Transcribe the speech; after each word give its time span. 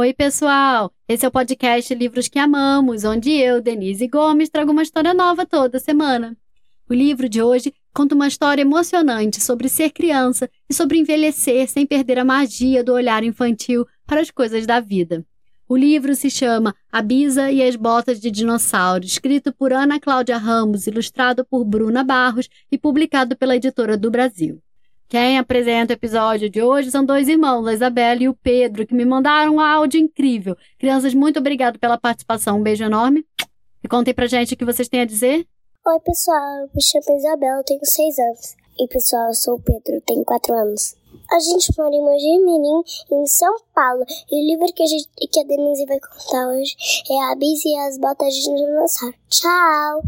Oi, 0.00 0.14
pessoal! 0.14 0.90
Esse 1.06 1.26
é 1.26 1.28
o 1.28 1.30
podcast 1.30 1.94
Livros 1.94 2.26
que 2.26 2.38
Amamos, 2.38 3.04
onde 3.04 3.32
eu, 3.32 3.60
Denise 3.60 4.08
Gomes, 4.08 4.48
trago 4.48 4.72
uma 4.72 4.82
história 4.82 5.12
nova 5.12 5.44
toda 5.44 5.78
semana. 5.78 6.34
O 6.88 6.94
livro 6.94 7.28
de 7.28 7.42
hoje 7.42 7.74
conta 7.92 8.14
uma 8.14 8.26
história 8.26 8.62
emocionante 8.62 9.42
sobre 9.42 9.68
ser 9.68 9.90
criança 9.90 10.48
e 10.70 10.72
sobre 10.72 10.96
envelhecer 10.96 11.68
sem 11.68 11.84
perder 11.84 12.18
a 12.18 12.24
magia 12.24 12.82
do 12.82 12.94
olhar 12.94 13.22
infantil 13.22 13.86
para 14.06 14.22
as 14.22 14.30
coisas 14.30 14.64
da 14.66 14.80
vida. 14.80 15.22
O 15.68 15.76
livro 15.76 16.14
se 16.14 16.30
chama 16.30 16.74
A 16.90 17.02
Bisa 17.02 17.52
e 17.52 17.62
as 17.62 17.76
Botas 17.76 18.18
de 18.18 18.30
Dinossauro, 18.30 19.04
escrito 19.04 19.52
por 19.52 19.70
Ana 19.70 20.00
Cláudia 20.00 20.38
Ramos, 20.38 20.86
ilustrado 20.86 21.44
por 21.44 21.62
Bruna 21.62 22.02
Barros 22.02 22.48
e 22.72 22.78
publicado 22.78 23.36
pela 23.36 23.54
Editora 23.54 23.98
do 23.98 24.10
Brasil. 24.10 24.62
Quem 25.10 25.38
apresenta 25.38 25.92
o 25.92 25.96
episódio 25.96 26.48
de 26.48 26.62
hoje 26.62 26.88
são 26.88 27.04
dois 27.04 27.26
irmãos, 27.26 27.66
a 27.66 27.72
Isabela 27.72 28.22
e 28.22 28.28
o 28.28 28.34
Pedro, 28.34 28.86
que 28.86 28.94
me 28.94 29.04
mandaram 29.04 29.56
um 29.56 29.60
áudio 29.60 29.98
incrível. 29.98 30.56
Crianças, 30.78 31.12
muito 31.12 31.40
obrigado 31.40 31.80
pela 31.80 31.98
participação. 31.98 32.58
Um 32.58 32.62
beijo 32.62 32.84
enorme. 32.84 33.26
E 33.82 33.88
contem 33.88 34.14
pra 34.14 34.28
gente 34.28 34.54
o 34.54 34.56
que 34.56 34.64
vocês 34.64 34.88
têm 34.88 35.00
a 35.00 35.04
dizer. 35.04 35.44
Oi, 35.84 36.00
pessoal. 36.04 36.60
Eu 36.60 36.70
me 36.72 36.80
chamo 36.80 37.18
Isabela, 37.18 37.64
tenho 37.66 37.80
seis 37.82 38.16
anos. 38.20 38.54
E, 38.78 38.86
pessoal, 38.86 39.26
eu 39.26 39.34
sou 39.34 39.56
o 39.56 39.60
Pedro, 39.60 40.00
tenho 40.06 40.24
quatro 40.24 40.54
anos. 40.54 40.94
A 41.28 41.40
gente 41.40 41.76
mora 41.76 41.92
em 41.92 42.02
Mogi 42.02 42.38
Mirim, 42.44 42.82
em 43.10 43.26
São 43.26 43.52
Paulo. 43.74 44.04
E 44.30 44.44
o 44.44 44.46
livro 44.46 44.72
que 44.72 44.84
a, 44.84 44.86
gente, 44.86 45.08
que 45.28 45.40
a 45.40 45.42
Denise 45.42 45.86
vai 45.86 45.98
contar 45.98 46.46
hoje 46.50 46.76
é 47.10 47.32
A 47.32 47.34
Bis 47.34 47.64
e 47.64 47.76
as 47.78 47.98
Botas 47.98 48.32
de 48.32 48.44
Dinossauro. 48.44 49.14
Tchau! 49.28 50.02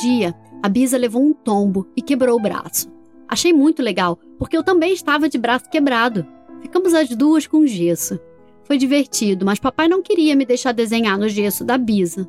Dia, 0.00 0.34
a 0.62 0.68
Bisa 0.68 0.96
levou 0.96 1.22
um 1.22 1.32
tombo 1.32 1.86
e 1.96 2.02
quebrou 2.02 2.36
o 2.36 2.42
braço. 2.42 2.90
Achei 3.28 3.52
muito 3.52 3.82
legal, 3.82 4.18
porque 4.38 4.56
eu 4.56 4.62
também 4.62 4.92
estava 4.92 5.28
de 5.28 5.38
braço 5.38 5.68
quebrado. 5.68 6.26
Ficamos 6.60 6.94
as 6.94 7.08
duas 7.10 7.46
com 7.46 7.66
gesso. 7.66 8.18
Foi 8.64 8.78
divertido, 8.78 9.46
mas 9.46 9.58
papai 9.58 9.88
não 9.88 10.02
queria 10.02 10.34
me 10.34 10.44
deixar 10.44 10.72
desenhar 10.72 11.18
no 11.18 11.28
gesso 11.28 11.64
da 11.64 11.78
Bisa. 11.78 12.28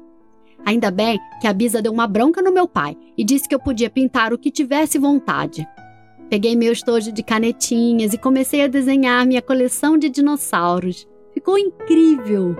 Ainda 0.66 0.92
bem 0.92 1.20
que 1.40 1.48
a 1.48 1.54
Bisa 1.54 1.82
deu 1.82 1.92
uma 1.92 2.08
bronca 2.08 2.42
no 2.42 2.52
meu 2.52 2.68
pai 2.68 2.98
e 3.18 3.24
disse 3.24 3.48
que 3.48 3.56
eu 3.56 3.60
podia 3.60 3.90
pintar 3.90 4.34
o 4.34 4.38
que 4.38 4.52
tivesse 4.52 4.98
vontade. 4.98 5.68
Peguei 6.30 6.56
meu 6.56 6.74
estojo 6.74 7.12
de 7.12 7.24
canetinhas 7.24 8.14
e 8.14 8.18
comecei 8.18 8.62
a 8.62 8.68
desenhar 8.68 9.26
minha 9.26 9.42
coleção 9.42 9.98
de 9.98 10.10
dinossauros. 10.10 11.08
Ficou 11.34 11.58
incrível! 11.58 12.56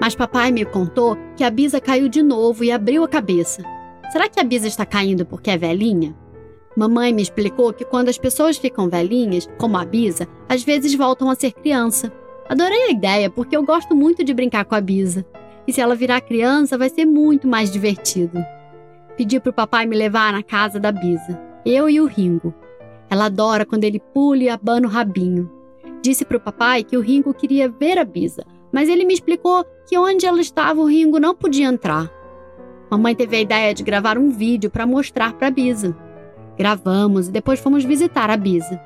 Mas 0.00 0.14
papai 0.14 0.52
me 0.52 0.64
contou 0.64 1.16
que 1.36 1.42
a 1.42 1.50
Bisa 1.50 1.80
caiu 1.80 2.08
de 2.08 2.22
novo 2.22 2.62
e 2.62 2.70
abriu 2.70 3.02
a 3.02 3.08
cabeça. 3.08 3.62
Será 4.12 4.28
que 4.28 4.40
a 4.40 4.44
Bisa 4.44 4.66
está 4.66 4.86
caindo 4.86 5.26
porque 5.26 5.50
é 5.50 5.58
velhinha? 5.58 6.14
Mamãe 6.76 7.12
me 7.12 7.20
explicou 7.20 7.72
que 7.72 7.84
quando 7.84 8.08
as 8.08 8.16
pessoas 8.16 8.56
ficam 8.56 8.88
velhinhas, 8.88 9.48
como 9.58 9.76
a 9.76 9.84
Bisa, 9.84 10.28
às 10.48 10.62
vezes 10.62 10.94
voltam 10.94 11.28
a 11.28 11.34
ser 11.34 11.52
criança. 11.52 12.12
Adorei 12.48 12.84
a 12.84 12.90
ideia 12.90 13.28
porque 13.28 13.56
eu 13.56 13.64
gosto 13.64 13.96
muito 13.96 14.22
de 14.22 14.32
brincar 14.32 14.64
com 14.64 14.74
a 14.74 14.80
Bisa. 14.80 15.26
E 15.66 15.72
se 15.72 15.80
ela 15.80 15.94
virar 15.94 16.20
criança, 16.20 16.78
vai 16.78 16.88
ser 16.88 17.04
muito 17.04 17.46
mais 17.46 17.70
divertido. 17.70 18.38
Pedi 19.16 19.40
para 19.40 19.50
o 19.50 19.52
papai 19.52 19.84
me 19.84 19.96
levar 19.96 20.32
na 20.32 20.42
casa 20.42 20.78
da 20.78 20.92
Bisa, 20.92 21.38
eu 21.66 21.90
e 21.90 22.00
o 22.00 22.06
Ringo. 22.06 22.54
Ela 23.10 23.26
adora 23.26 23.66
quando 23.66 23.84
ele 23.84 23.98
pula 23.98 24.44
e 24.44 24.48
abana 24.48 24.86
o 24.86 24.90
rabinho. 24.90 25.50
Disse 26.00 26.24
para 26.24 26.36
o 26.36 26.40
papai 26.40 26.84
que 26.84 26.96
o 26.96 27.00
Ringo 27.00 27.34
queria 27.34 27.68
ver 27.68 27.98
a 27.98 28.04
Bisa, 28.04 28.46
mas 28.72 28.88
ele 28.88 29.04
me 29.04 29.14
explicou 29.14 29.64
que 29.86 29.98
onde 29.98 30.26
ela 30.26 30.40
estava 30.40 30.80
o 30.80 30.86
Ringo 30.86 31.18
não 31.18 31.34
podia 31.34 31.66
entrar. 31.66 32.10
Mamãe 32.90 33.14
teve 33.14 33.36
a 33.36 33.40
ideia 33.40 33.74
de 33.74 33.82
gravar 33.82 34.18
um 34.18 34.30
vídeo 34.30 34.70
para 34.70 34.86
mostrar 34.86 35.34
para 35.34 35.50
Bisa. 35.50 35.96
Gravamos 36.56 37.28
e 37.28 37.32
depois 37.32 37.60
fomos 37.60 37.84
visitar 37.84 38.30
a 38.30 38.36
Bisa. 38.36 38.80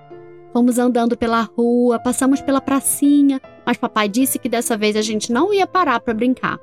Fomos 0.53 0.79
andando 0.79 1.17
pela 1.17 1.41
rua, 1.41 1.99
passamos 1.99 2.41
pela 2.41 2.61
pracinha, 2.61 3.41
mas 3.65 3.79
papai 3.79 4.09
disse 4.09 4.39
que 4.39 4.49
dessa 4.49 4.77
vez 4.77 4.97
a 4.97 5.03
gente 5.03 5.33
não 5.33 5.53
ia 5.53 5.67
parar 5.67 6.01
para 6.01 6.13
brincar, 6.13 6.59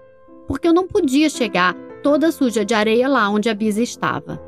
porque 0.48 0.68
eu 0.68 0.74
não 0.74 0.88
podia 0.88 1.30
chegar 1.30 1.74
toda 2.04 2.32
suja 2.32 2.64
de 2.64 2.74
areia 2.74 3.08
lá 3.08 3.30
onde 3.30 3.50
a 3.50 3.54
Bisa 3.54 3.82
estava. 3.82 4.40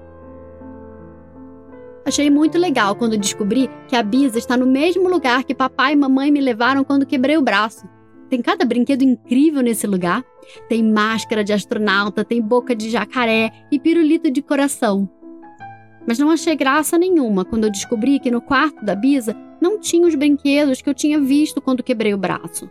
Achei 2.05 2.29
muito 2.29 2.57
legal 2.57 2.95
quando 2.95 3.17
descobri 3.17 3.69
que 3.87 3.95
a 3.95 4.03
Bisa 4.03 4.37
está 4.37 4.57
no 4.57 4.65
mesmo 4.65 5.07
lugar 5.07 5.43
que 5.43 5.53
papai 5.53 5.93
e 5.93 5.95
mamãe 5.95 6.31
me 6.31 6.41
levaram 6.41 6.83
quando 6.83 7.05
quebrei 7.05 7.37
o 7.37 7.41
braço. 7.41 7.87
Tem 8.31 8.41
cada 8.41 8.63
brinquedo 8.63 9.01
incrível 9.01 9.61
nesse 9.61 9.85
lugar. 9.85 10.23
Tem 10.69 10.81
máscara 10.81 11.43
de 11.43 11.51
astronauta, 11.51 12.23
tem 12.23 12.41
boca 12.41 12.73
de 12.73 12.89
jacaré 12.89 13.51
e 13.69 13.77
pirulito 13.77 14.31
de 14.31 14.41
coração. 14.41 15.09
Mas 16.07 16.17
não 16.17 16.29
achei 16.31 16.55
graça 16.55 16.97
nenhuma 16.97 17.43
quando 17.43 17.65
eu 17.65 17.69
descobri 17.69 18.21
que 18.21 18.31
no 18.31 18.39
quarto 18.41 18.85
da 18.85 18.95
Bisa 18.95 19.35
não 19.59 19.77
tinha 19.77 20.07
os 20.07 20.15
brinquedos 20.15 20.81
que 20.81 20.89
eu 20.89 20.93
tinha 20.93 21.19
visto 21.19 21.61
quando 21.61 21.83
quebrei 21.83 22.13
o 22.13 22.17
braço. 22.17 22.69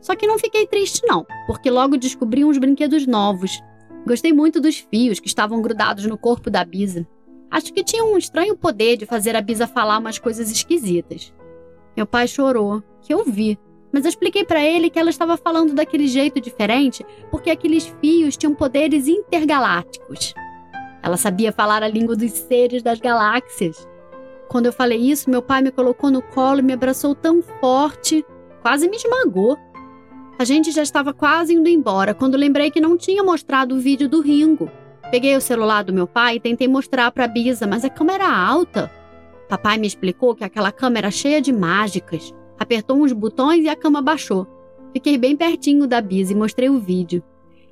Só 0.00 0.16
que 0.16 0.26
não 0.26 0.36
fiquei 0.36 0.66
triste 0.66 1.06
não, 1.06 1.24
porque 1.46 1.70
logo 1.70 1.96
descobri 1.96 2.44
uns 2.44 2.58
brinquedos 2.58 3.06
novos. 3.06 3.62
Gostei 4.04 4.32
muito 4.32 4.60
dos 4.60 4.78
fios 4.78 5.20
que 5.20 5.28
estavam 5.28 5.62
grudados 5.62 6.06
no 6.06 6.18
corpo 6.18 6.50
da 6.50 6.64
Bisa. 6.64 7.06
Acho 7.48 7.72
que 7.72 7.84
tinha 7.84 8.02
um 8.02 8.18
estranho 8.18 8.56
poder 8.56 8.96
de 8.96 9.06
fazer 9.06 9.36
a 9.36 9.40
Bisa 9.40 9.68
falar 9.68 9.98
umas 9.98 10.18
coisas 10.18 10.50
esquisitas. 10.50 11.32
Meu 11.96 12.04
pai 12.04 12.26
chorou, 12.26 12.82
que 13.00 13.14
eu 13.14 13.24
vi, 13.24 13.56
mas 13.92 14.04
eu 14.04 14.10
expliquei 14.10 14.44
para 14.44 14.62
ele 14.62 14.90
que 14.90 14.98
ela 14.98 15.10
estava 15.10 15.36
falando 15.36 15.74
daquele 15.74 16.06
jeito 16.06 16.40
diferente 16.40 17.04
porque 17.30 17.50
aqueles 17.50 17.86
fios 18.00 18.36
tinham 18.36 18.54
poderes 18.54 19.08
intergalácticos. 19.08 20.34
Ela 21.02 21.16
sabia 21.16 21.52
falar 21.52 21.82
a 21.82 21.88
língua 21.88 22.16
dos 22.16 22.32
seres 22.32 22.82
das 22.82 23.00
galáxias. 23.00 23.88
Quando 24.48 24.66
eu 24.66 24.72
falei 24.72 24.98
isso, 24.98 25.30
meu 25.30 25.42
pai 25.42 25.62
me 25.62 25.70
colocou 25.70 26.10
no 26.10 26.22
colo 26.22 26.60
e 26.60 26.62
me 26.62 26.72
abraçou 26.72 27.14
tão 27.14 27.42
forte, 27.60 28.24
quase 28.62 28.88
me 28.88 28.96
esmagou. 28.96 29.56
A 30.38 30.44
gente 30.44 30.70
já 30.70 30.82
estava 30.82 31.12
quase 31.12 31.54
indo 31.54 31.68
embora 31.68 32.14
quando 32.14 32.36
lembrei 32.36 32.70
que 32.70 32.80
não 32.80 32.96
tinha 32.96 33.22
mostrado 33.22 33.74
o 33.74 33.80
vídeo 33.80 34.08
do 34.08 34.20
Ringo. 34.20 34.70
Peguei 35.10 35.34
o 35.36 35.40
celular 35.40 35.82
do 35.82 35.92
meu 35.92 36.06
pai 36.06 36.36
e 36.36 36.40
tentei 36.40 36.68
mostrar 36.68 37.10
para 37.10 37.24
a 37.24 37.28
Bisa, 37.28 37.66
mas 37.66 37.84
a 37.84 37.90
câmera 37.90 38.24
era 38.24 38.36
alta. 38.36 38.90
Papai 39.48 39.78
me 39.78 39.86
explicou 39.86 40.34
que 40.34 40.44
aquela 40.44 40.70
câmera 40.70 41.10
cheia 41.10 41.40
de 41.40 41.52
mágicas 41.52 42.34
apertou 42.58 42.96
uns 42.96 43.12
botões 43.12 43.64
e 43.64 43.68
a 43.68 43.76
cama 43.76 44.02
baixou. 44.02 44.46
Fiquei 44.92 45.16
bem 45.16 45.36
pertinho 45.36 45.86
da 45.86 46.00
Bisa 46.00 46.32
e 46.32 46.36
mostrei 46.36 46.68
o 46.68 46.78
vídeo. 46.78 47.22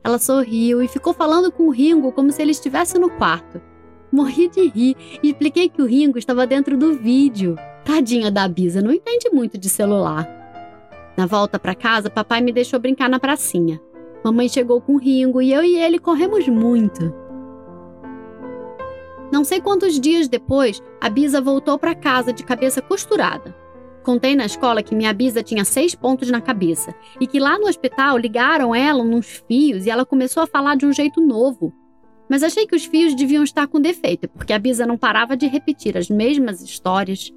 Ela 0.05 0.19
sorriu 0.19 0.81
e 0.81 0.89
ficou 0.89 1.13
falando 1.13 1.51
com 1.51 1.65
o 1.65 1.71
Ringo 1.71 2.13
como 2.13 2.31
se 2.31 2.41
ele 2.41 2.53
estivesse 2.53 2.99
no 2.99 3.11
quarto. 3.11 3.61
Morri 4.13 4.49
de 4.49 4.69
rir 4.69 4.97
e 5.23 5.31
expliquei 5.31 5.69
que 5.69 5.83
o 5.83 5.87
Ringo 5.87 6.19
estava 6.19 6.47
dentro 6.47 6.77
do 6.77 6.95
vídeo. 6.95 7.57
Tadinha 7.85 8.31
da 8.31 8.47
Bisa, 8.47 8.81
não 8.81 8.93
entende 8.93 9.29
muito 9.33 9.59
de 9.59 9.69
celular. 9.69 10.29
Na 11.17 11.27
volta 11.27 11.59
para 11.59 11.75
casa, 11.75 12.11
papai 12.11 12.41
me 12.41 12.53
deixou 12.53 12.79
brincar 12.79 13.09
na 13.09 13.19
pracinha. 13.19 13.81
Mamãe 14.23 14.49
chegou 14.49 14.81
com 14.81 14.95
o 14.95 14.99
Ringo 14.99 15.41
e 15.41 15.53
eu 15.53 15.65
e 15.65 15.77
ele 15.77 15.99
corremos 15.99 16.47
muito. 16.49 17.13
Não 19.33 19.43
sei 19.43 19.61
quantos 19.61 19.99
dias 19.99 20.29
depois, 20.29 20.83
a 21.01 21.09
Bisa 21.09 21.41
voltou 21.41 21.79
para 21.79 21.95
casa 21.95 22.33
de 22.33 22.45
cabeça 22.45 22.81
costurada. 22.81 23.55
Contei 24.07 24.37
na 24.37 24.47
escola 24.47 24.85
que 24.85 24.95
minha 24.95 25.13
bisa 25.13 25.43
tinha 25.43 25.65
seis 25.65 25.93
pontos 25.93 26.31
na 26.31 26.41
cabeça 26.41 26.95
e 27.21 27.27
que 27.27 27.41
lá 27.41 27.59
no 27.59 27.67
hospital 27.67 28.17
ligaram 28.17 28.73
ela 28.73 29.03
nos 29.03 29.43
fios 29.49 29.85
e 29.85 29.91
ela 29.91 30.07
começou 30.07 30.45
a 30.45 30.47
falar 30.47 30.77
de 30.77 30.87
um 30.87 30.93
jeito 30.93 31.21
novo. 31.21 31.73
Mas 32.29 32.45
achei 32.45 32.69
que 32.69 32.77
os 32.77 32.85
fios 32.85 33.17
deviam 33.17 33.43
estar 33.43 33.67
com 33.67 33.81
defeito, 33.81 34.29
porque 34.29 34.53
a 34.53 34.61
bisa 34.61 34.87
não 34.87 34.97
parava 34.97 35.37
de 35.37 35.49
repetir 35.49 35.99
as 35.99 36.09
mesmas 36.09 36.63
histórias. 36.63 37.33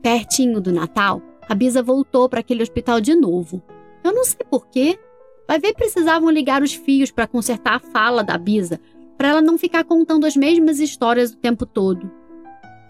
Pertinho 0.00 0.62
do 0.62 0.72
Natal, 0.72 1.20
a 1.46 1.54
bisa 1.54 1.82
voltou 1.82 2.26
para 2.26 2.40
aquele 2.40 2.62
hospital 2.62 2.98
de 2.98 3.14
novo. 3.14 3.62
Eu 4.02 4.14
não 4.14 4.24
sei 4.24 4.40
porquê. 4.50 4.98
Vai 5.46 5.58
ver 5.58 5.74
precisavam 5.74 6.30
ligar 6.30 6.62
os 6.62 6.72
fios 6.72 7.10
para 7.10 7.26
consertar 7.26 7.74
a 7.74 7.80
fala 7.80 8.24
da 8.24 8.38
bisa, 8.38 8.80
para 9.18 9.28
ela 9.28 9.42
não 9.42 9.58
ficar 9.58 9.84
contando 9.84 10.24
as 10.24 10.38
mesmas 10.38 10.80
histórias 10.80 11.32
o 11.32 11.36
tempo 11.36 11.66
todo. 11.66 12.10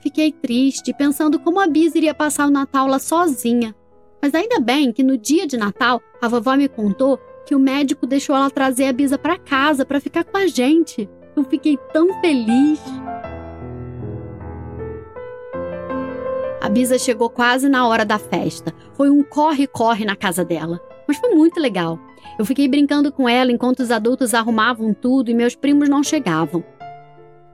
Fiquei 0.01 0.33
triste, 0.33 0.95
pensando 0.95 1.39
como 1.39 1.61
a 1.61 1.67
Bisa 1.67 1.99
iria 1.99 2.15
passar 2.15 2.47
o 2.47 2.51
Natal 2.51 2.87
lá 2.87 2.99
sozinha. 2.99 3.75
Mas 4.23 4.35
ainda 4.35 4.61
bem 4.61 4.93
que 4.93 5.03
no 5.03 5.17
dia 5.17 5.47
de 5.47 5.57
Natal, 5.57 6.01
a 6.21 6.29
vovó 6.29 6.57
me 6.57 6.69
contou 6.69 7.19
que 7.47 7.55
o 7.55 7.59
médico 7.59 8.07
deixou 8.07 8.35
ela 8.35 8.51
trazer 8.51 8.87
a 8.87 8.93
Bisa 8.93 9.19
para 9.19 9.39
casa 9.39 9.85
para 9.85 10.01
ficar 10.01 10.25
com 10.25 10.37
a 10.37 10.47
gente. 10.47 11.09
Eu 11.37 11.45
fiquei 11.45 11.77
tão 11.93 12.21
feliz. 12.21 12.81
A 16.61 16.69
Bisa 16.69 16.99
chegou 16.99 17.29
quase 17.31 17.69
na 17.69 17.87
hora 17.87 18.05
da 18.05 18.19
festa. 18.19 18.75
Foi 18.93 19.11
um 19.11 19.23
corre-corre 19.23 20.05
na 20.05 20.17
casa 20.17 20.45
dela. 20.45 20.81
Mas 21.07 21.19
foi 21.19 21.35
muito 21.35 21.59
legal. 21.59 21.99
Eu 22.39 22.45
fiquei 22.45 22.69
brincando 22.69 23.11
com 23.11 23.29
ela 23.29 23.51
enquanto 23.51 23.81
os 23.81 23.91
adultos 23.91 24.33
arrumavam 24.33 24.95
tudo 24.95 25.31
e 25.31 25.35
meus 25.35 25.55
primos 25.55 25.89
não 25.89 26.03
chegavam. 26.03 26.65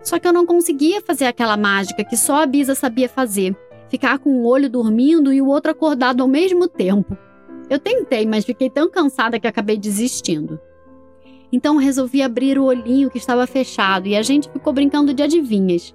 Só 0.07 0.21
que 0.21 0.29
eu 0.29 0.33
não 0.33 0.47
conseguia 0.47 1.03
fazer 1.03 1.25
aquela 1.25 1.57
mágica 1.57 2.05
que 2.05 2.17
só 2.17 2.45
a 2.45 2.47
Bisa 2.47 2.77
sabia 2.77 3.09
fazer. 3.09 3.57
Ficar 3.89 4.21
com 4.21 4.31
um 4.31 4.47
olho 4.47 4.71
dormindo 4.71 5.33
e 5.33 5.43
o 5.43 5.49
outro 5.49 5.73
acordado 5.73 6.23
ao 6.23 6.29
mesmo 6.29 6.69
tempo. 6.69 7.19
Eu 7.69 7.81
tentei, 7.81 8.25
mas 8.25 8.45
fiquei 8.45 8.71
tão 8.71 8.89
cansada 8.89 9.41
que 9.41 9.49
acabei 9.49 9.77
desistindo. 9.77 10.61
Então 11.51 11.77
resolvi 11.77 12.23
abrir 12.23 12.57
o 12.57 12.67
olhinho 12.67 13.11
que 13.11 13.19
estava 13.19 13.49
fechado 13.49 14.07
e 14.07 14.17
a 14.17 14.23
gente 14.23 14.49
ficou 14.49 14.73
brincando 14.73 15.13
de 15.13 15.25
adivinhas. 15.25 15.93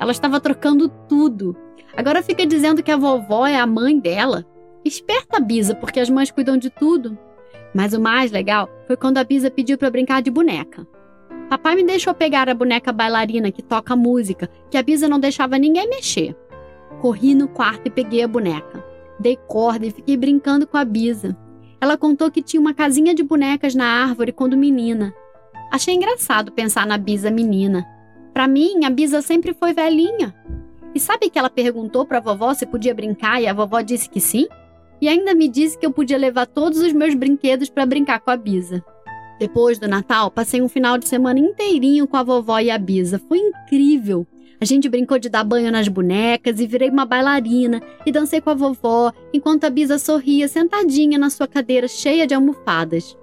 Ela 0.00 0.10
estava 0.10 0.40
trocando 0.40 0.88
tudo. 1.08 1.56
Agora 1.96 2.20
fica 2.20 2.44
dizendo 2.44 2.82
que 2.82 2.90
a 2.90 2.96
vovó 2.96 3.46
é 3.46 3.60
a 3.60 3.66
mãe 3.66 3.96
dela. 3.96 4.44
Esperta 4.84 5.36
a 5.36 5.40
Bisa, 5.40 5.72
porque 5.76 6.00
as 6.00 6.10
mães 6.10 6.32
cuidam 6.32 6.56
de 6.56 6.68
tudo. 6.68 7.16
Mas 7.72 7.92
o 7.92 8.00
mais 8.00 8.32
legal 8.32 8.68
foi 8.88 8.96
quando 8.96 9.18
a 9.18 9.24
Bisa 9.24 9.52
pediu 9.52 9.78
para 9.78 9.90
brincar 9.90 10.20
de 10.20 10.32
boneca. 10.32 10.84
Papai 11.48 11.76
me 11.76 11.84
deixou 11.84 12.14
pegar 12.14 12.48
a 12.48 12.54
boneca 12.54 12.92
bailarina 12.92 13.52
que 13.52 13.62
toca 13.62 13.94
música, 13.94 14.48
que 14.70 14.76
a 14.76 14.82
Bisa 14.82 15.08
não 15.08 15.20
deixava 15.20 15.58
ninguém 15.58 15.88
mexer. 15.88 16.34
Corri 17.00 17.34
no 17.34 17.48
quarto 17.48 17.86
e 17.86 17.90
peguei 17.90 18.22
a 18.22 18.28
boneca. 18.28 18.84
Dei 19.18 19.36
corda 19.36 19.86
e 19.86 19.90
fiquei 19.90 20.16
brincando 20.16 20.66
com 20.66 20.76
a 20.76 20.84
Bisa. 20.84 21.36
Ela 21.80 21.96
contou 21.96 22.30
que 22.30 22.42
tinha 22.42 22.60
uma 22.60 22.72
casinha 22.72 23.14
de 23.14 23.22
bonecas 23.22 23.74
na 23.74 23.84
árvore 23.84 24.32
quando 24.32 24.56
menina. 24.56 25.14
Achei 25.70 25.94
engraçado 25.94 26.52
pensar 26.52 26.86
na 26.86 26.96
Bisa 26.96 27.30
menina. 27.30 27.86
Para 28.32 28.48
mim, 28.48 28.84
a 28.84 28.90
Bisa 28.90 29.20
sempre 29.20 29.52
foi 29.52 29.72
velhinha. 29.72 30.34
E 30.94 31.00
sabe 31.00 31.30
que 31.30 31.38
ela 31.38 31.50
perguntou 31.50 32.06
para 32.06 32.18
a 32.18 32.20
vovó 32.20 32.52
se 32.54 32.66
podia 32.66 32.94
brincar 32.94 33.42
e 33.42 33.46
a 33.46 33.52
vovó 33.52 33.80
disse 33.80 34.08
que 34.08 34.20
sim? 34.20 34.46
E 35.00 35.08
ainda 35.08 35.34
me 35.34 35.48
disse 35.48 35.76
que 35.76 35.84
eu 35.84 35.90
podia 35.90 36.16
levar 36.16 36.46
todos 36.46 36.78
os 36.78 36.92
meus 36.92 37.14
brinquedos 37.14 37.68
para 37.68 37.86
brincar 37.86 38.20
com 38.20 38.30
a 38.30 38.36
Bisa. 38.36 38.84
Depois 39.42 39.76
do 39.76 39.88
Natal, 39.88 40.30
passei 40.30 40.62
um 40.62 40.68
final 40.68 40.96
de 40.96 41.08
semana 41.08 41.40
inteirinho 41.40 42.06
com 42.06 42.16
a 42.16 42.22
vovó 42.22 42.60
e 42.60 42.70
a 42.70 42.78
Bisa. 42.78 43.20
Foi 43.28 43.38
incrível. 43.38 44.24
A 44.60 44.64
gente 44.64 44.88
brincou 44.88 45.18
de 45.18 45.28
dar 45.28 45.42
banho 45.42 45.68
nas 45.72 45.88
bonecas 45.88 46.60
e 46.60 46.66
virei 46.68 46.88
uma 46.88 47.04
bailarina 47.04 47.82
e 48.06 48.12
dancei 48.12 48.40
com 48.40 48.50
a 48.50 48.54
vovó 48.54 49.12
enquanto 49.34 49.64
a 49.64 49.70
Bisa 49.70 49.98
sorria 49.98 50.46
sentadinha 50.46 51.18
na 51.18 51.28
sua 51.28 51.48
cadeira 51.48 51.88
cheia 51.88 52.24
de 52.24 52.34
almofadas. 52.34 53.18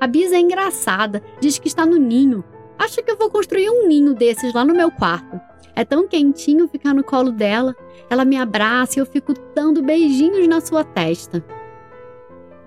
A 0.00 0.06
Bisa 0.06 0.36
é 0.36 0.38
engraçada, 0.38 1.20
diz 1.40 1.58
que 1.58 1.66
está 1.66 1.84
no 1.84 1.96
ninho. 1.96 2.44
Acho 2.78 3.02
que 3.02 3.10
eu 3.10 3.16
vou 3.16 3.28
construir 3.28 3.68
um 3.68 3.88
ninho 3.88 4.14
desses 4.14 4.54
lá 4.54 4.64
no 4.64 4.72
meu 4.72 4.88
quarto. 4.92 5.40
É 5.74 5.84
tão 5.84 6.06
quentinho 6.06 6.68
ficar 6.68 6.94
no 6.94 7.02
colo 7.02 7.32
dela. 7.32 7.74
Ela 8.08 8.24
me 8.24 8.36
abraça 8.36 9.00
e 9.00 9.02
eu 9.02 9.06
fico 9.06 9.34
dando 9.52 9.82
beijinhos 9.82 10.46
na 10.46 10.60
sua 10.60 10.84
testa. 10.84 11.44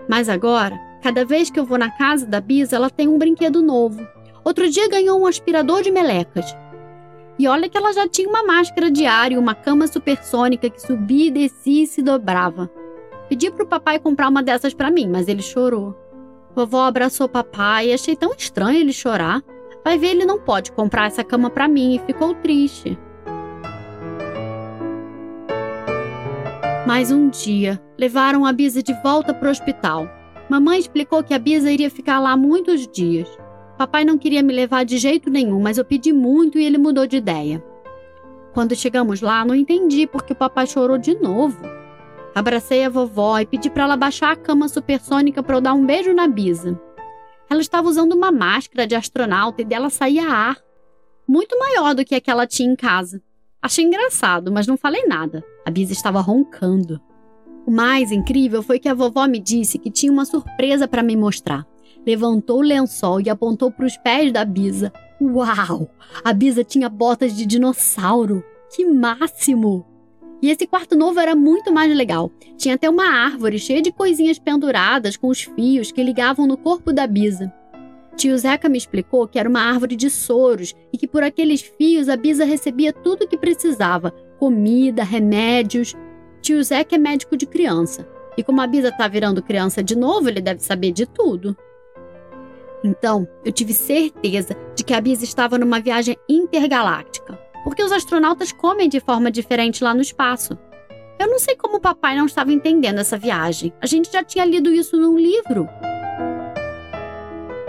Mas 0.06 0.28
agora, 0.28 0.89
cada 1.02 1.26
vez 1.26 1.50
que 1.50 1.60
eu 1.60 1.66
vou 1.66 1.78
na 1.78 1.90
casa 1.90 2.26
da 2.26 2.40
Bisa, 2.40 2.76
ela 2.76 2.90
tem 2.90 3.08
um 3.08 3.18
brinquedo 3.18 3.62
novo. 3.62 4.06
Outro 4.44 4.70
dia 4.70 4.90
ganhou 4.90 5.20
um 5.20 5.28
aspirador 5.28 5.82
de 5.82 5.92
melecas. 5.92 6.56
E 7.38 7.48
olha 7.48 7.70
que 7.70 7.78
ela 7.78 7.94
já 7.94 8.08
tinha 8.08 8.28
uma 8.28 8.44
máscara 8.44 8.92
diária 8.92 9.36
e 9.36 9.38
uma 9.38 9.56
cama 9.56 9.88
supersônica 9.88 10.70
que 10.70 10.82
subia 10.82 11.32
descia 11.32 11.84
e 11.84 11.88
se 11.88 12.02
dobrava. 12.02 12.70
Pedi 13.30 13.50
pro 13.52 13.68
papai 13.68 14.00
comprar 14.00 14.28
uma 14.28 14.44
dessas 14.44 14.74
para 14.74 14.92
mim, 14.92 15.08
mas 15.08 15.28
ele 15.28 15.42
chorou. 15.42 15.96
Vovó 16.54 16.84
abraçou 16.84 17.30
papai 17.30 17.90
e 17.90 17.94
achei 17.94 18.16
tão 18.16 18.34
estranho 18.34 18.80
ele 18.80 18.92
chorar. 18.92 19.42
Vai 19.84 19.98
ver, 19.98 20.08
ele 20.08 20.26
não 20.26 20.40
pode 20.40 20.72
comprar 20.72 21.08
essa 21.08 21.24
cama 21.24 21.50
para 21.50 21.68
mim 21.68 21.96
e 21.96 22.00
ficou 22.00 22.34
triste. 22.34 22.98
Mais 26.86 27.12
um 27.12 27.30
dia, 27.30 27.80
levaram 27.98 28.46
a 28.46 28.52
Bisa 28.52 28.82
de 28.82 28.94
volta 29.02 29.32
para 29.34 29.48
o 29.48 29.52
hospital. 29.52 30.19
Mamãe 30.50 30.80
explicou 30.80 31.24
que 31.24 31.34
a 31.34 31.40
Bisa 31.40 31.72
iria 31.72 31.92
ficar 31.92 32.20
lá 32.20 32.36
muitos 32.36 32.88
dias. 32.88 33.30
Papai 33.78 34.04
não 34.04 34.18
queria 34.18 34.42
me 34.42 34.52
levar 34.52 34.84
de 34.84 34.98
jeito 34.98 35.30
nenhum, 35.30 35.62
mas 35.62 35.78
eu 35.78 35.86
pedi 35.86 36.12
muito 36.12 36.58
e 36.58 36.66
ele 36.66 36.78
mudou 36.78 37.06
de 37.06 37.18
ideia. 37.18 37.64
Quando 38.52 38.76
chegamos 38.76 39.22
lá, 39.22 39.46
não 39.46 39.54
entendi 39.54 40.08
porque 40.08 40.34
o 40.34 40.36
papai 40.36 40.66
chorou 40.66 40.98
de 40.98 41.14
novo. 41.16 41.62
Abracei 42.34 42.84
a 42.84 42.90
vovó 42.90 43.40
e 43.40 43.46
pedi 43.46 43.70
para 43.70 43.84
ela 43.84 43.96
baixar 43.96 44.32
a 44.32 44.36
cama 44.36 44.68
supersônica 44.68 45.44
para 45.44 45.56
eu 45.56 45.62
dar 45.62 45.74
um 45.74 45.86
beijo 45.86 46.14
na 46.14 46.28
Bisa. 46.28 46.80
Ela 47.50 47.62
estava 47.62 47.88
usando 47.88 48.14
uma 48.14 48.32
máscara 48.32 48.88
de 48.88 48.96
astronauta 48.96 49.62
e 49.62 49.66
dela 49.66 49.90
saía 49.90 50.28
ar, 50.28 50.58
muito 51.28 51.58
maior 51.58 51.94
do 51.94 52.04
que 52.04 52.16
a 52.16 52.22
que 52.22 52.30
ela 52.30 52.48
tinha 52.48 52.72
em 52.72 52.76
casa. 52.76 53.22
Achei 53.62 53.86
engraçado, 53.86 54.52
mas 54.52 54.66
não 54.66 54.78
falei 54.78 55.06
nada. 55.06 55.44
A 55.66 55.70
Bisa 55.70 55.94
estava 55.94 56.22
roncando. 56.22 57.00
O 57.70 57.72
mais 57.72 58.12
incrível 58.12 58.64
foi 58.64 58.80
que 58.80 58.90
a 58.90 58.96
vovó 58.96 59.28
me 59.28 59.38
disse 59.38 59.78
que 59.78 59.92
tinha 59.92 60.12
uma 60.12 60.26
surpresa 60.26 60.88
para 60.88 61.04
me 61.04 61.16
mostrar 61.16 61.68
levantou 62.04 62.58
o 62.58 62.64
lençol 62.64 63.22
e 63.22 63.30
apontou 63.30 63.72
para 63.72 63.86
os 63.86 63.96
pés 63.96 64.32
da 64.32 64.44
Bisa. 64.44 64.92
Uau! 65.22 65.88
A 66.24 66.34
Bisa 66.34 66.64
tinha 66.64 66.90
botas 66.90 67.38
de 67.38 67.46
dinossauro! 67.46 68.44
Que 68.76 68.84
máximo! 68.86 69.86
E 70.42 70.50
esse 70.50 70.66
quarto 70.66 70.96
novo 70.96 71.20
era 71.20 71.36
muito 71.36 71.72
mais 71.72 71.96
legal. 71.96 72.32
Tinha 72.58 72.74
até 72.74 72.90
uma 72.90 73.06
árvore 73.06 73.60
cheia 73.60 73.84
de 73.84 73.92
coisinhas 73.92 74.40
penduradas 74.40 75.16
com 75.16 75.28
os 75.28 75.42
fios 75.42 75.92
que 75.92 76.02
ligavam 76.02 76.48
no 76.48 76.58
corpo 76.58 76.92
da 76.92 77.06
Bisa. 77.06 77.54
Tio 78.16 78.36
Zeca 78.36 78.68
me 78.68 78.80
explicou 78.80 79.28
que 79.28 79.38
era 79.38 79.48
uma 79.48 79.62
árvore 79.62 79.96
de 79.96 80.10
soros 80.10 80.74
e 80.92 80.98
que 80.98 81.08
por 81.08 81.22
aqueles 81.22 81.62
fios 81.62 82.10
a 82.10 82.18
Bisa 82.18 82.46
recebia 82.46 82.92
tudo 82.92 83.26
o 83.26 83.28
que 83.28 83.38
precisava: 83.38 84.12
comida, 84.40 85.04
remédios. 85.04 85.96
Tio 86.42 86.64
Zeca 86.64 86.96
é 86.96 86.98
médico 86.98 87.36
de 87.36 87.46
criança. 87.46 88.08
E 88.38 88.44
como 88.44 88.62
a 88.62 88.68
Bisa 88.68 88.92
tá 88.92 89.08
virando 89.08 89.44
criança 89.44 89.84
de 89.84 89.96
novo, 89.96 90.30
ele 90.30 90.42
deve 90.42 90.62
saber 90.62 90.92
de 90.92 91.06
tudo. 91.06 91.56
Então, 92.84 93.28
eu 93.44 93.52
tive 93.52 93.74
certeza 93.74 94.56
de 94.76 94.84
que 94.84 94.94
a 94.94 95.02
Bisa 95.02 95.24
estava 95.24 95.58
numa 95.58 95.82
viagem 95.82 96.16
intergaláctica, 96.30 97.38
porque 97.64 97.84
os 97.84 97.92
astronautas 97.92 98.52
comem 98.52 98.88
de 98.88 99.00
forma 99.00 99.30
diferente 99.30 99.84
lá 99.84 99.94
no 99.94 100.02
espaço. 100.02 100.58
Eu 101.20 101.28
não 101.28 101.38
sei 101.38 101.58
como 101.58 101.78
o 101.78 101.82
papai 101.82 102.16
não 102.16 102.26
estava 102.26 102.54
entendendo 102.54 103.00
essa 103.00 103.18
viagem. 103.18 103.74
A 103.82 103.86
gente 103.86 104.10
já 104.10 104.24
tinha 104.24 104.46
lido 104.46 104.72
isso 104.72 104.96
num 104.96 105.20
livro. 105.20 105.68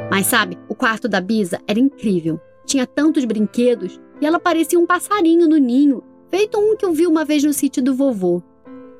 Mas 0.08 0.26
sabe, 0.26 0.56
o 0.69 0.75
quarto 0.75 1.08
da 1.08 1.20
Bisa 1.20 1.61
era 1.67 1.81
incrível. 1.81 2.40
Tinha 2.64 2.87
tantos 2.87 3.25
brinquedos 3.25 4.00
e 4.20 4.26
ela 4.26 4.38
parecia 4.38 4.78
um 4.78 4.87
passarinho 4.87 5.49
no 5.49 5.56
ninho, 5.56 6.05
feito 6.28 6.61
um 6.61 6.76
que 6.76 6.84
eu 6.84 6.93
vi 6.93 7.08
uma 7.08 7.25
vez 7.25 7.43
no 7.43 7.52
sítio 7.52 7.82
do 7.82 7.94
vovô. 7.94 8.40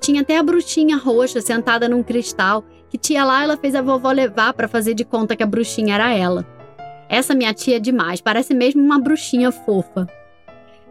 Tinha 0.01 0.23
até 0.23 0.39
a 0.39 0.43
bruxinha 0.43 0.97
roxa 0.97 1.41
sentada 1.41 1.89
num 1.89 2.03
cristal 2.03 2.65
que 2.89 2.99
tia 2.99 3.25
lá 3.25 3.43
ela 3.43 3.57
fez 3.57 3.75
a 3.75 3.83
vovó 3.83 4.11
levar 4.11 4.55
para 4.55 4.67
fazer 4.67 4.95
de 4.95 5.05
conta 5.05 5.37
que 5.37 5.43
a 5.43 5.47
bruxinha 5.47 5.95
era 5.95 6.13
ela. 6.13 6.47
Essa 7.09 7.35
minha 7.35 7.53
tia 7.53 7.77
é 7.77 7.81
demais, 7.81 8.21
parece 8.21 8.55
mesmo 8.55 8.83
uma 8.83 8.99
bruxinha 8.99 9.53
fofa. 9.53 10.07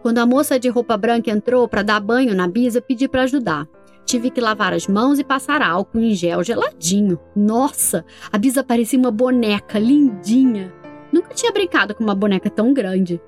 Quando 0.02 0.20
a 0.20 0.26
moça 0.26 0.60
de 0.60 0.70
roupa 0.70 0.96
branca 0.96 1.30
entrou 1.30 1.68
para 1.68 1.84
dar 1.84 2.00
banho 2.00 2.36
na 2.36 2.48
Bisa, 2.48 2.82
pedi 2.82 3.08
para 3.08 3.24
ajudar. 3.24 3.68
Tive 4.06 4.30
que 4.30 4.40
lavar 4.40 4.74
as 4.74 4.88
mãos 4.88 5.20
e 5.20 5.24
passar 5.24 5.62
álcool 5.62 6.00
em 6.00 6.14
gel 6.14 6.44
geladinho. 6.44 7.20
Nossa, 7.36 8.06
a 8.32 8.38
Bisa 8.38 8.64
parecia 8.64 8.98
uma 8.98 9.12
boneca 9.12 9.78
lindinha. 9.78 10.74
Nunca 11.12 11.34
tinha 11.34 11.52
brincado 11.52 11.94
com 11.94 12.04
uma 12.04 12.16
boneca 12.16 12.50
tão 12.50 12.74
grande. 12.74 13.22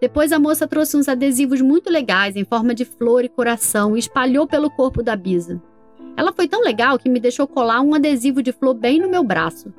Depois 0.00 0.32
a 0.32 0.38
moça 0.38 0.66
trouxe 0.66 0.96
uns 0.96 1.08
adesivos 1.08 1.60
muito 1.60 1.90
legais 1.90 2.36
em 2.36 2.44
forma 2.44 2.74
de 2.74 2.84
flor 2.84 3.24
e 3.24 3.28
coração 3.28 3.96
e 3.96 3.98
espalhou 3.98 4.46
pelo 4.46 4.70
corpo 4.70 5.02
da 5.02 5.16
Bisa. 5.16 5.62
Ela 6.16 6.32
foi 6.32 6.46
tão 6.46 6.62
legal 6.62 6.98
que 6.98 7.08
me 7.08 7.20
deixou 7.20 7.46
colar 7.46 7.80
um 7.80 7.94
adesivo 7.94 8.42
de 8.42 8.52
flor 8.52 8.74
bem 8.74 9.00
no 9.00 9.08
meu 9.08 9.24
braço. 9.24 9.72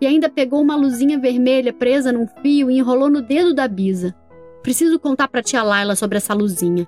E 0.00 0.06
ainda 0.06 0.28
pegou 0.28 0.60
uma 0.60 0.76
luzinha 0.76 1.18
vermelha 1.18 1.72
presa 1.72 2.12
num 2.12 2.26
fio 2.42 2.70
e 2.70 2.78
enrolou 2.78 3.10
no 3.10 3.22
dedo 3.22 3.54
da 3.54 3.68
Bisa. 3.68 4.14
Preciso 4.62 4.98
contar 4.98 5.28
para 5.28 5.42
tia 5.42 5.62
Laila 5.62 5.94
sobre 5.94 6.18
essa 6.18 6.34
luzinha. 6.34 6.86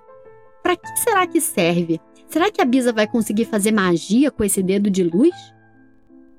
Para 0.63 0.77
que 0.77 0.89
será 0.99 1.27
que 1.27 1.41
serve? 1.41 2.01
Será 2.29 2.51
que 2.51 2.61
a 2.61 2.65
Bisa 2.65 2.93
vai 2.93 3.07
conseguir 3.07 3.45
fazer 3.45 3.73
magia 3.73 4.31
com 4.31 4.43
esse 4.43 4.63
dedo 4.63 4.91
de 4.91 5.05
luz? 5.05 5.35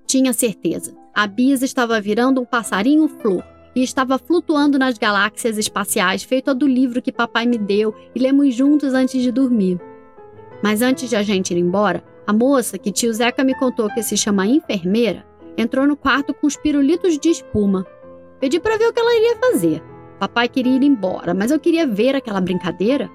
Tinha 0.05 0.33
certeza. 0.33 0.95
A 1.13 1.27
Bisa 1.27 1.65
estava 1.65 1.99
virando 2.01 2.41
um 2.41 2.45
passarinho 2.45 3.07
flor 3.07 3.43
e 3.77 3.83
estava 3.83 4.17
flutuando 4.17 4.79
nas 4.79 4.97
galáxias 4.97 5.55
espaciais, 5.55 6.23
feito 6.23 6.49
a 6.49 6.53
do 6.53 6.65
livro 6.65 6.99
que 6.99 7.11
papai 7.11 7.45
me 7.45 7.59
deu 7.59 7.93
e 8.15 8.19
lemos 8.19 8.55
juntos 8.55 8.91
antes 8.91 9.21
de 9.21 9.31
dormir. 9.31 9.79
Mas 10.63 10.81
antes 10.81 11.07
de 11.07 11.15
a 11.15 11.21
gente 11.21 11.53
ir 11.53 11.59
embora, 11.59 12.03
a 12.25 12.33
moça, 12.33 12.79
que 12.79 12.91
tio 12.91 13.13
Zeca 13.13 13.43
me 13.43 13.53
contou 13.53 13.87
que 13.93 14.01
se 14.01 14.17
chama 14.17 14.47
enfermeira, 14.47 15.23
entrou 15.55 15.85
no 15.85 15.95
quarto 15.95 16.33
com 16.33 16.47
os 16.47 16.57
pirulitos 16.57 17.19
de 17.19 17.29
espuma. 17.29 17.85
Pedi 18.39 18.59
para 18.59 18.77
ver 18.77 18.87
o 18.87 18.93
que 18.93 18.99
ela 18.99 19.15
iria 19.15 19.37
fazer. 19.37 19.83
Papai 20.19 20.49
queria 20.49 20.75
ir 20.75 20.81
embora, 20.81 21.35
mas 21.35 21.51
eu 21.51 21.59
queria 21.59 21.85
ver 21.85 22.15
aquela 22.15 22.41
brincadeira. 22.41 23.11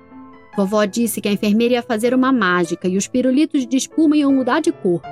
Vovó 0.57 0.85
disse 0.85 1.21
que 1.21 1.29
a 1.29 1.33
enfermeira 1.33 1.75
ia 1.75 1.83
fazer 1.83 2.15
uma 2.15 2.33
mágica 2.33 2.87
e 2.87 2.97
os 2.97 3.09
pirulitos 3.09 3.67
de 3.67 3.77
espuma 3.77 4.17
iam 4.17 4.33
mudar 4.33 4.61
de 4.61 4.71
cor. 4.71 5.03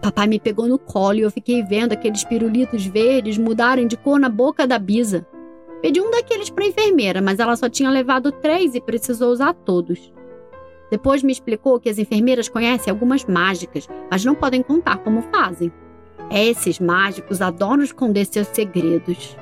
Papai 0.00 0.26
me 0.26 0.38
pegou 0.38 0.68
no 0.68 0.78
colo 0.78 1.18
e 1.18 1.22
eu 1.22 1.30
fiquei 1.30 1.62
vendo 1.62 1.92
aqueles 1.92 2.24
pirulitos 2.24 2.86
verdes 2.86 3.36
mudarem 3.36 3.86
de 3.86 3.96
cor 3.96 4.18
na 4.18 4.28
boca 4.28 4.66
da 4.66 4.78
Bisa. 4.78 5.26
Pedi 5.82 6.00
um 6.00 6.10
daqueles 6.10 6.50
para 6.50 6.64
a 6.64 6.68
enfermeira, 6.68 7.20
mas 7.20 7.38
ela 7.38 7.56
só 7.56 7.68
tinha 7.68 7.90
levado 7.90 8.32
três 8.32 8.74
e 8.74 8.80
precisou 8.80 9.30
usar 9.32 9.54
todos. 9.54 10.12
Depois 10.90 11.22
me 11.22 11.32
explicou 11.32 11.78
que 11.78 11.88
as 11.88 11.98
enfermeiras 11.98 12.48
conhecem 12.48 12.90
algumas 12.90 13.24
mágicas, 13.24 13.88
mas 14.10 14.24
não 14.24 14.34
podem 14.34 14.62
contar 14.62 14.98
como 14.98 15.22
fazem. 15.22 15.72
Esses 16.30 16.78
mágicos 16.78 17.40
adoram 17.40 17.82
esconder 17.82 18.24
seus 18.24 18.48
segredos. 18.48 19.36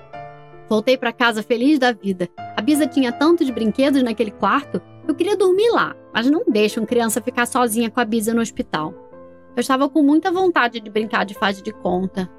Voltei 0.68 0.96
para 0.96 1.12
casa 1.12 1.42
feliz 1.42 1.78
da 1.78 1.92
vida. 1.92 2.28
A 2.56 2.60
Bisa 2.60 2.86
tinha 2.86 3.12
tantos 3.12 3.48
brinquedos 3.50 4.02
naquele 4.02 4.32
quarto. 4.32 4.80
Eu 5.06 5.14
queria 5.14 5.36
dormir 5.36 5.70
lá, 5.70 5.94
mas 6.12 6.28
não 6.28 6.44
deixam 6.46 6.84
criança 6.84 7.22
ficar 7.22 7.46
sozinha 7.46 7.90
com 7.90 8.00
a 8.00 8.04
Bisa 8.04 8.34
no 8.34 8.40
hospital. 8.40 8.92
Eu 9.56 9.62
estava 9.62 9.88
com 9.88 10.02
muita 10.02 10.30
vontade 10.30 10.80
de 10.80 10.90
brincar 10.90 11.24
de 11.24 11.32
fase 11.32 11.62
de 11.62 11.72
conta. 11.72 12.30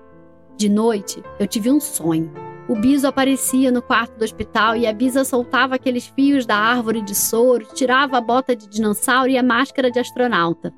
De 0.55 0.69
noite, 0.69 1.23
eu 1.39 1.47
tive 1.47 1.71
um 1.71 1.79
sonho. 1.79 2.31
o 2.69 2.75
Biso 2.75 3.07
aparecia 3.07 3.71
no 3.71 3.81
quarto 3.81 4.19
do 4.19 4.23
hospital 4.23 4.75
e 4.75 4.85
a 4.85 4.93
Bisa 4.93 5.23
soltava 5.23 5.75
aqueles 5.75 6.05
fios 6.05 6.45
da 6.45 6.55
árvore 6.55 7.01
de 7.01 7.15
soro, 7.15 7.65
tirava 7.73 8.17
a 8.17 8.21
bota 8.21 8.55
de 8.55 8.67
dinossauro 8.67 9.31
e 9.31 9.37
a 9.37 9.41
máscara 9.41 9.89
de 9.89 9.99
astronauta. 9.99 10.71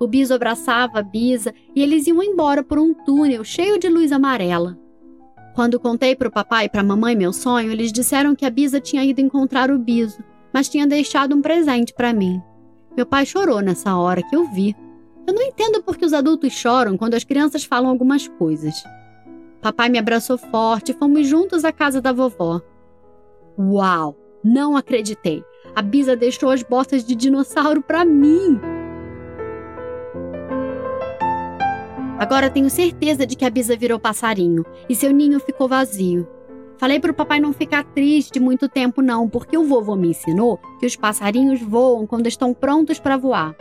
O 0.00 0.06
Biso 0.06 0.32
abraçava 0.32 1.00
a 1.00 1.02
Bisa 1.02 1.52
e 1.76 1.82
eles 1.82 2.06
iam 2.06 2.22
embora 2.22 2.64
por 2.64 2.78
um 2.78 2.94
túnel 2.94 3.44
cheio 3.44 3.78
de 3.78 3.88
luz 3.88 4.12
amarela. 4.12 4.78
Quando 5.54 5.78
contei 5.78 6.16
para 6.16 6.28
o 6.28 6.32
papai 6.32 6.64
e 6.64 6.68
para 6.70 6.80
a 6.80 6.84
mamãe 6.84 7.14
meu 7.14 7.34
sonho, 7.34 7.70
eles 7.70 7.92
disseram 7.92 8.34
que 8.34 8.46
a 8.46 8.50
Bisa 8.50 8.80
tinha 8.80 9.04
ido 9.04 9.20
encontrar 9.20 9.70
o 9.70 9.78
Biso, 9.78 10.24
mas 10.54 10.70
tinha 10.70 10.86
deixado 10.86 11.36
um 11.36 11.42
presente 11.42 11.92
para 11.92 12.14
mim. 12.14 12.40
Meu 12.96 13.04
pai 13.04 13.26
chorou 13.26 13.60
nessa 13.60 13.94
hora 13.96 14.22
que 14.22 14.34
eu 14.34 14.50
vi. 14.50 14.74
Eu 15.26 15.34
não 15.34 15.42
entendo 15.42 15.82
por 15.82 15.96
que 15.96 16.04
os 16.04 16.12
adultos 16.12 16.52
choram 16.52 16.96
quando 16.96 17.14
as 17.14 17.24
crianças 17.24 17.64
falam 17.64 17.90
algumas 17.90 18.26
coisas. 18.26 18.82
Papai 19.60 19.88
me 19.88 19.98
abraçou 19.98 20.36
forte 20.36 20.90
e 20.90 20.94
fomos 20.94 21.26
juntos 21.26 21.64
à 21.64 21.72
casa 21.72 22.00
da 22.00 22.12
vovó. 22.12 22.60
Uau! 23.58 24.16
Não 24.42 24.76
acreditei. 24.76 25.44
A 25.74 25.80
Bisa 25.80 26.16
deixou 26.16 26.50
as 26.50 26.62
botas 26.62 27.04
de 27.04 27.14
dinossauro 27.14 27.80
para 27.80 28.04
mim. 28.04 28.60
Agora 32.18 32.50
tenho 32.50 32.68
certeza 32.68 33.24
de 33.24 33.36
que 33.36 33.44
a 33.44 33.50
Bisa 33.50 33.76
virou 33.76 34.00
passarinho 34.00 34.64
e 34.88 34.94
seu 34.94 35.12
ninho 35.12 35.38
ficou 35.38 35.68
vazio. 35.68 36.26
Falei 36.76 36.98
para 36.98 37.12
o 37.12 37.14
papai 37.14 37.38
não 37.38 37.52
ficar 37.52 37.84
triste 37.84 38.40
muito 38.40 38.68
tempo 38.68 39.00
não, 39.00 39.28
porque 39.28 39.56
o 39.56 39.64
vovô 39.64 39.94
me 39.94 40.08
ensinou 40.08 40.58
que 40.80 40.86
os 40.86 40.96
passarinhos 40.96 41.60
voam 41.60 42.04
quando 42.06 42.26
estão 42.26 42.52
prontos 42.52 42.98
para 42.98 43.16
voar. 43.16 43.54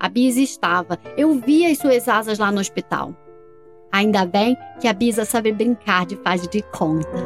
A 0.00 0.08
Bisa 0.08 0.40
estava. 0.40 0.98
Eu 1.14 1.34
vi 1.34 1.66
as 1.66 1.76
suas 1.76 2.08
asas 2.08 2.38
lá 2.38 2.50
no 2.50 2.58
hospital. 2.58 3.14
Ainda 3.92 4.24
bem 4.24 4.56
que 4.80 4.88
a 4.88 4.94
Bisa 4.94 5.26
sabe 5.26 5.52
brincar 5.52 6.06
de 6.06 6.16
faz 6.16 6.48
de 6.48 6.62
conta. 6.62 7.18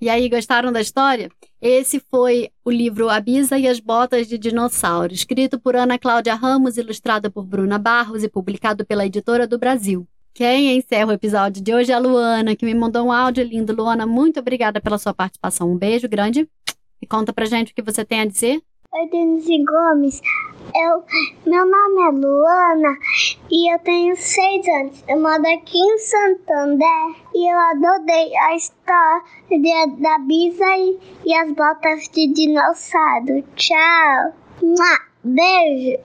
E 0.00 0.08
aí, 0.08 0.28
gostaram 0.28 0.72
da 0.72 0.80
história? 0.80 1.30
Esse 1.60 2.00
foi 2.10 2.50
o 2.64 2.70
livro 2.70 3.10
A 3.10 3.20
Bisa 3.20 3.58
e 3.58 3.66
as 3.66 3.78
Botas 3.78 4.26
de 4.26 4.38
Dinossauro, 4.38 5.12
escrito 5.12 5.58
por 5.58 5.76
Ana 5.76 5.98
Cláudia 5.98 6.34
Ramos, 6.34 6.78
ilustrado 6.78 7.30
por 7.30 7.44
Bruna 7.44 7.78
Barros 7.78 8.22
e 8.22 8.28
publicado 8.28 8.86
pela 8.86 9.04
Editora 9.06 9.46
do 9.46 9.58
Brasil. 9.58 10.06
Quem 10.34 10.76
encerra 10.76 11.10
o 11.10 11.12
episódio 11.12 11.62
de 11.62 11.72
hoje 11.72 11.92
é 11.92 11.94
a 11.94 11.98
Luana, 12.00 12.56
que 12.56 12.66
me 12.66 12.74
mandou 12.74 13.06
um 13.06 13.12
áudio 13.12 13.44
lindo. 13.44 13.72
Luana, 13.72 14.04
muito 14.04 14.40
obrigada 14.40 14.80
pela 14.80 14.98
sua 14.98 15.14
participação. 15.14 15.70
Um 15.70 15.78
beijo 15.78 16.08
grande. 16.08 16.48
E 17.00 17.06
conta 17.06 17.32
pra 17.32 17.44
gente 17.44 17.70
o 17.70 17.74
que 17.74 17.80
você 17.80 18.04
tem 18.04 18.20
a 18.20 18.26
dizer. 18.26 18.60
Oi, 18.92 19.08
Denise 19.10 19.64
Gomes. 19.64 20.20
Eu, 20.74 21.04
meu 21.46 21.64
nome 21.64 22.02
é 22.02 22.26
Luana 22.26 22.98
e 23.48 23.72
eu 23.72 23.78
tenho 23.78 24.16
seis 24.16 24.66
anos. 24.66 25.04
Eu 25.08 25.20
moro 25.20 25.46
aqui 25.54 25.78
em 25.78 25.98
Santander 25.98 27.14
e 27.32 27.52
eu 27.52 27.56
adorei 27.56 28.36
a 28.36 28.56
história 28.56 29.86
da 29.98 30.18
Bisa 30.18 30.76
e, 30.78 30.98
e 31.26 31.32
as 31.32 31.52
botas 31.52 32.08
de 32.08 32.32
dinossauro. 32.32 33.44
Tchau. 33.54 34.32
Beijo. 35.22 35.98